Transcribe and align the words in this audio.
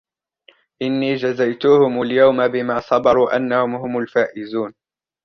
إِنِّي 0.81 1.15
جَزَيْتُهُمُ 1.15 2.01
الْيَوْمَ 2.01 2.47
بِمَا 2.47 2.79
صَبَرُوا 2.79 3.35
أَنَّهُمْ 3.35 3.75
هُمُ 3.75 3.97
الْفَائِزُونَ 3.97 4.73